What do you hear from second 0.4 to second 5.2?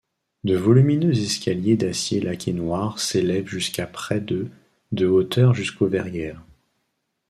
De volumineux escaliers d'acier laqué noir s'élèvent jusqu'à près de de